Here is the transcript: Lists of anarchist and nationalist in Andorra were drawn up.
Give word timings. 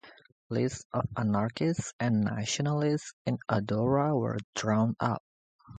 Lists 0.49 0.83
of 0.93 1.05
anarchist 1.15 1.93
and 1.99 2.21
nationalist 2.23 3.13
in 3.27 3.37
Andorra 3.47 4.17
were 4.17 4.39
drawn 4.55 4.95
up. 4.99 5.21